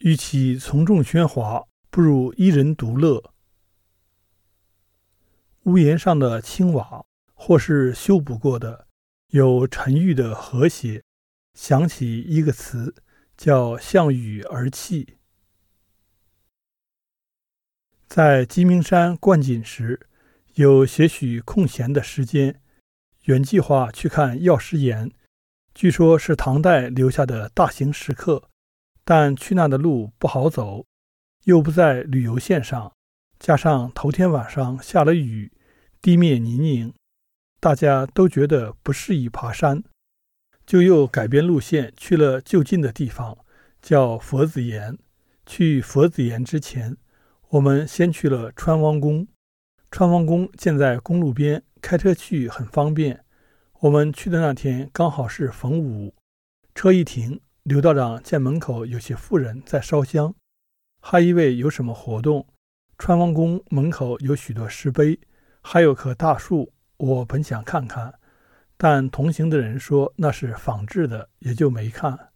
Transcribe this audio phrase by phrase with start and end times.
[0.00, 3.32] 与其从众喧哗，不如一人独乐。
[5.64, 8.86] 屋檐上的青瓦，或是修补过的，
[9.28, 11.02] 有沉郁的和谐。
[11.52, 12.94] 想起一个词，
[13.36, 15.18] 叫“向雨而泣”。
[18.08, 20.08] 在鸡鸣山观景时，
[20.54, 22.62] 有些许空闲的时间，
[23.24, 25.12] 原计划去看药师岩，
[25.74, 28.49] 据说是唐代留下的大型石刻，
[29.04, 30.84] 但去那的路不好走，
[31.44, 32.92] 又不在旅游线上，
[33.38, 35.52] 加上头天晚上下了雨，
[36.00, 36.92] 地面泥泞，
[37.58, 39.82] 大家都觉得不适宜爬山。
[40.66, 43.36] 就又改变路线去了就近的地方，
[43.82, 44.96] 叫佛子岩。
[45.44, 46.96] 去佛子岩之前，
[47.48, 49.26] 我们先去了川王宫。
[49.90, 53.24] 川王宫建在公路边，开车去很方便。
[53.80, 56.14] 我们去的那天刚好是逢五，
[56.72, 60.34] 车一停，刘道长见门口有些妇人在烧香，
[61.00, 62.44] 还以为有什么活动。
[62.98, 65.20] 川王宫门口有许多石碑，
[65.62, 68.18] 还有棵大树，我本想看看。
[68.76, 72.32] 但同行的人说那是仿制的，也就没看。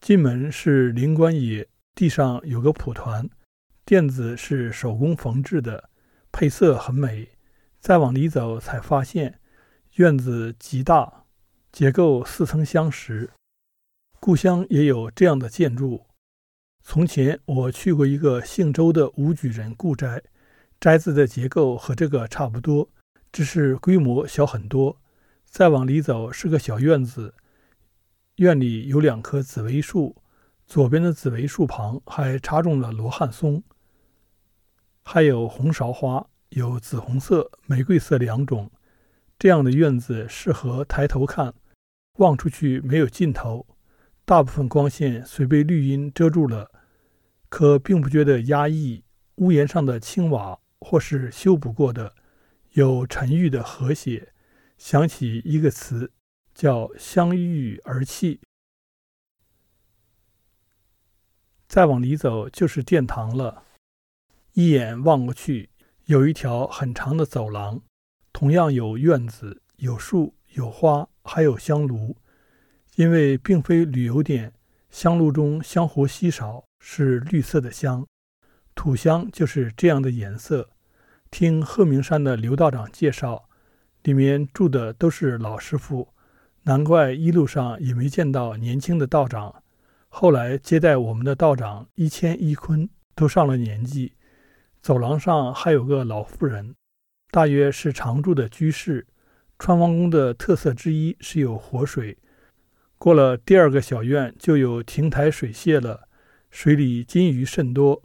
[0.00, 3.28] 进门是灵官椅，地上有个蒲团，
[3.84, 5.90] 垫子是手工缝制的，
[6.30, 7.30] 配色很美。
[7.80, 9.40] 再往里走，才发现
[9.94, 11.21] 院子极大，
[11.72, 13.30] 结构似曾相识。
[14.20, 16.06] 故乡也有这样的建筑。
[16.84, 20.22] 从前我去过一个姓周的武举人故宅，
[20.78, 22.88] 宅子的结构和这个差不多。
[23.32, 25.00] 只是规模小很多。
[25.46, 27.34] 再往里走是个小院子，
[28.36, 30.16] 院里有两棵紫薇树，
[30.66, 33.62] 左边的紫薇树旁还插种了罗汉松，
[35.02, 38.70] 还有红芍花，有紫红色、玫瑰色两种。
[39.38, 41.52] 这样的院子适合抬头看，
[42.18, 43.66] 望出去没有尽头，
[44.24, 46.70] 大部分光线虽被绿荫遮住了，
[47.48, 49.04] 可并不觉得压抑。
[49.36, 52.14] 屋檐上的青瓦或是修补过的。
[52.72, 54.32] 有沉郁的和谐，
[54.78, 56.10] 想起一个词，
[56.54, 58.40] 叫“相遇而泣”。
[61.68, 63.64] 再往里走就是殿堂了。
[64.54, 65.68] 一眼望过去，
[66.06, 67.82] 有一条很长的走廊，
[68.32, 72.16] 同样有院子、有树、有花，还有香炉。
[72.96, 74.52] 因为并非旅游点，
[74.90, 78.06] 香炉中香火稀少，是绿色的香，
[78.74, 80.68] 土香就是这样的颜色。
[81.30, 83.48] 听鹤鸣山的刘道长介绍，
[84.02, 86.12] 里面住的都是老师傅，
[86.64, 89.62] 难怪一路上也没见到年轻的道长。
[90.10, 94.12] 后来接待我们的道长一谦一坤都上了年纪。
[94.82, 96.74] 走廊上还有个老妇人，
[97.30, 99.06] 大约是常住的居士。
[99.58, 102.18] 川王宫的特色之一是有活水，
[102.98, 106.08] 过了第二个小院就有亭台水榭了，
[106.50, 108.02] 水里金鱼甚多。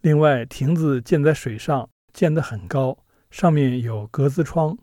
[0.00, 1.88] 另外，亭子建在水上。
[2.12, 2.98] 建得很高，
[3.30, 4.76] 上面有格子窗。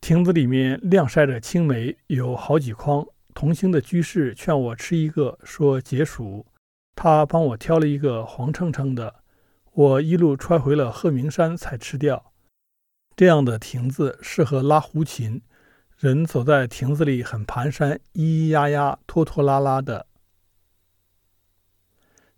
[0.00, 3.06] 亭子里面晾晒着青梅，有好几筐。
[3.32, 6.44] 同行的居士劝我吃一个，说解暑。
[6.96, 9.22] 他帮我挑了一个黄澄澄的，
[9.72, 12.31] 我一路揣回了鹤鸣山才吃掉。
[13.14, 15.42] 这样的亭子适合拉胡琴，
[15.98, 20.06] 人走在亭子里很蹒跚，咿咿呀呀，拖拖拉拉的。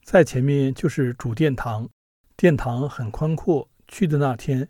[0.03, 1.89] 在前面就是主殿堂，
[2.37, 3.69] 殿堂很宽阔。
[3.87, 4.69] 去的那天，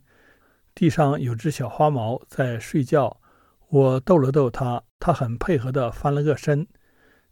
[0.74, 3.20] 地上有只小花猫在睡觉，
[3.68, 6.66] 我逗了逗它，它很配合地翻了个身。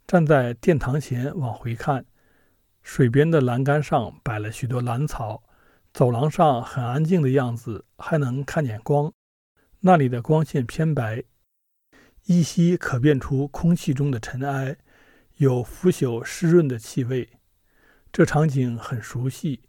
[0.07, 2.05] 站在殿堂前往回看，
[2.81, 5.43] 水边的栏杆上摆了许多兰草，
[5.93, 9.13] 走廊上很安静的样子，还能看见光。
[9.81, 11.23] 那里的光线偏白，
[12.25, 14.75] 依稀可辨出空气中的尘埃，
[15.37, 17.29] 有腐朽湿润的气味。
[18.11, 19.61] 这场景很熟悉。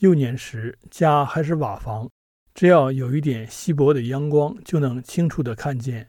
[0.00, 2.10] 幼年时，家还是瓦房，
[2.54, 6.08] 只要有一点稀薄的阳光，就能清楚地看见。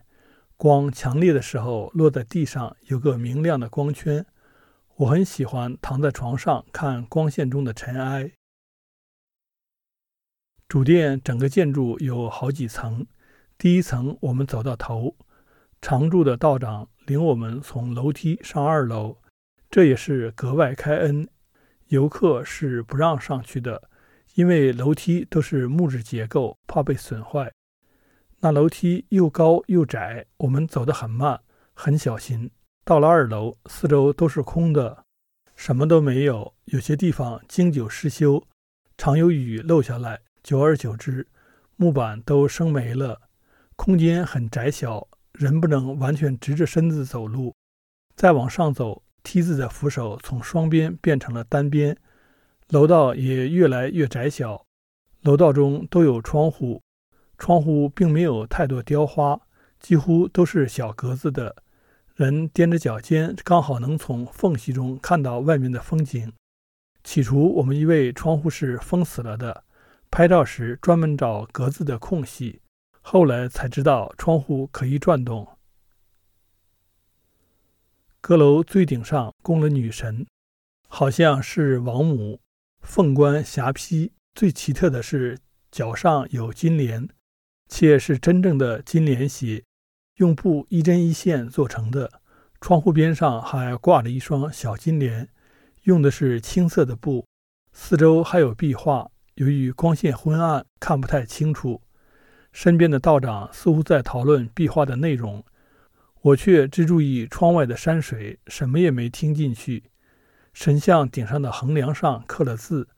[0.58, 4.26] 光强烈的时候，落在地上有个明亮的光圈。
[4.98, 8.34] 我很喜欢躺在床上看光线中的尘埃。
[10.72, 13.06] 主殿整个建筑有好几层，
[13.58, 15.18] 第一层我们走到头，
[15.82, 19.18] 常住的道长领我们从楼梯上二楼，
[19.70, 21.28] 这也是格外开恩。
[21.88, 23.90] 游客是不让上去的，
[24.36, 27.52] 因为楼梯都是木质结构，怕被损坏。
[28.40, 31.42] 那楼梯又高又窄，我们走得很慢，
[31.74, 32.50] 很小心。
[32.86, 35.04] 到了二楼，四周都是空的，
[35.54, 36.54] 什么都没有。
[36.68, 38.48] 有些地方经久失修，
[38.98, 41.28] 常有雨漏下来，久而久之，
[41.76, 43.22] 木板都生霉了。
[43.76, 47.54] 空间很窄小，人不能完全直着身子走路。
[48.16, 51.96] 再往上走，梯子的扶手从双边变成了单边，
[52.70, 54.66] 楼道也越来越窄小。
[55.22, 56.82] 楼道中都有窗户，
[57.38, 59.40] 窗户并没有太多雕花，
[59.80, 61.56] 几乎都是小格子的。
[62.16, 66.34] 人踮着脚尖，刚好能从缝隙中看到外面的风景。
[67.04, 69.64] 起初，我们以为窗户是封死了的，
[70.12, 72.62] 拍照时专门找格子的空隙。
[73.02, 75.58] 后来才知道窗户可以转动。
[78.20, 80.28] 阁楼最顶上供了女神，
[80.88, 82.40] 好像是王母，
[82.82, 84.12] 凤冠霞帔。
[84.36, 85.40] 最奇特的是
[85.72, 87.10] 脚上有金莲，
[87.68, 89.64] 且是真正的金莲鞋，
[90.18, 92.22] 用布一针一线做成的。
[92.62, 95.28] 窗户边上还挂着一双小金莲，
[95.84, 97.26] 用的是青色的布。
[97.74, 101.82] 四周还有壁画，由于光线昏暗，看不太清楚。
[102.52, 105.44] 身边的道长似乎在讨论壁画的内容，
[106.22, 109.86] 我却只注意窗外的山水，什么也没听进去。
[110.54, 112.90] 神像顶上的横梁上刻了字，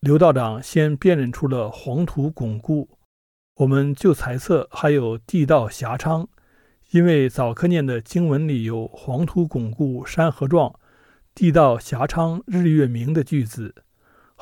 [0.00, 2.98] 刘道长先辨认出了“黄土巩固”，
[3.56, 6.26] 我们就猜测还有“地道狭昌”，
[6.92, 10.74] 因为早课念的经文里有“黄土巩固山河壮，
[11.34, 13.74] 地道狭昌日月明”的句子。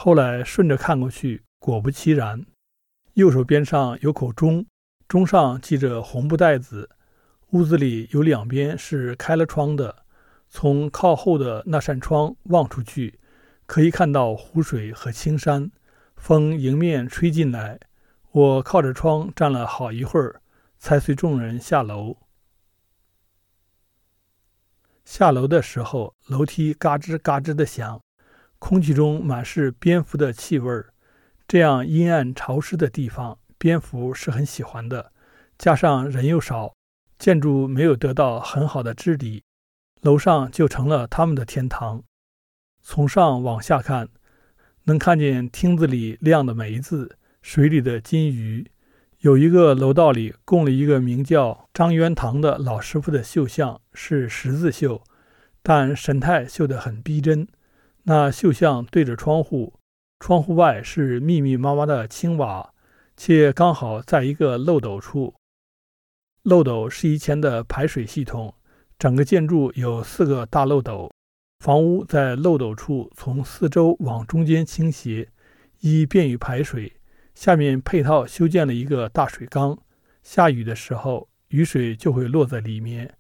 [0.01, 2.47] 后来顺着看过去，果不其然。
[3.15, 4.65] 右手边上有口钟，
[5.09, 6.89] 钟上系着红布袋子。
[7.49, 10.05] 屋子里有两边是开了窗的，
[10.49, 13.19] 从靠后的那扇窗望出去，
[13.67, 15.69] 可以看到湖水和青山。
[16.15, 17.81] 风迎面吹进来，
[18.31, 20.41] 我靠着窗站了好一会儿，
[20.79, 22.17] 才随众人下楼。
[25.05, 28.01] 下楼的时候，楼梯嘎吱嘎吱的响，
[28.59, 30.93] 空气中满是蝙蝠的气味儿。
[31.47, 35.13] 这样阴暗潮湿的地方，蝙蝠是很喜欢的。
[35.57, 36.75] 加上人又少，
[37.19, 39.43] 建筑没有得到很好的治理，
[40.03, 42.03] 楼上就成了他们的天堂。
[42.83, 44.09] 从上往下看，
[44.85, 48.71] 能看见厅子里亮的梅子，水里的金鱼。
[49.21, 55.03] 有一个楼道里供了一个名叫张元堂的老师傅的绣像，是十字绣，
[55.61, 57.49] 但神态绣得很逼真。
[58.09, 59.75] 那绣像对着窗户。
[60.19, 62.73] 窗户外是密密麻麻的青瓦，
[63.19, 65.35] 且刚好在一个漏斗处。
[66.43, 68.55] 漏斗是以前的排水系统，
[68.99, 71.11] 整个建筑有四个大漏斗，
[71.61, 75.29] 房屋在漏斗处从四周往中间倾斜，
[75.81, 76.91] 以便于排水。
[77.35, 79.79] 下面配套修建了一个大水缸，
[80.23, 83.15] 下雨的时候，雨水就会落在里面。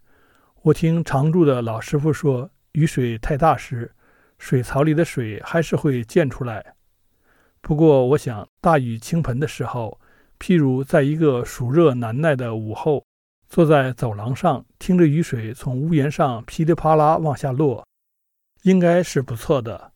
[0.63, 3.95] 我听常住的老师傅说，雨水太大时，
[4.39, 6.75] 水槽里的水还是会溅出来。
[7.61, 10.01] 不过，我想大雨倾盆的时候，
[10.39, 13.05] 譬如在一个暑热难耐的午后，
[13.49, 17.87] 坐在走廊上，听着雨水从屋檐上噼里啪啦往下落，
[18.63, 19.93] 应该是不错的。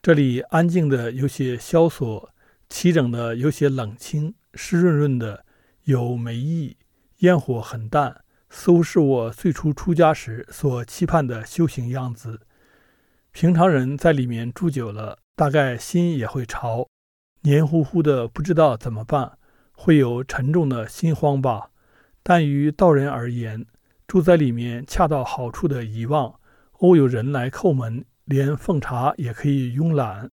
[0.00, 2.30] 这里安静的有些萧索，
[2.68, 5.44] 齐整的有些冷清，湿润润的，
[5.84, 6.76] 有梅意，
[7.18, 12.40] 烟火很淡，似乎是我最初出家时所期盼的修行样子。
[13.32, 16.88] 平常人在里面住久了，大概心也会潮，
[17.42, 19.38] 黏糊糊的，不知道怎么办，
[19.72, 21.70] 会有沉重的心慌吧。
[22.22, 23.64] 但于道人而言，
[24.06, 26.34] 住在里面恰到好处的遗忘，
[26.80, 30.28] 偶有人来叩门，连奉茶也可以慵懒。